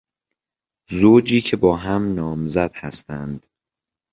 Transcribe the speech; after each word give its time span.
زوجی 0.89 1.41
که 1.41 1.57
با 1.57 1.75
هم 1.77 2.13
نامزد 2.15 2.71
هستند 2.75 3.47